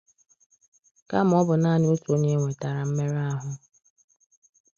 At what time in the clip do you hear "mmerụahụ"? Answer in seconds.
2.87-3.49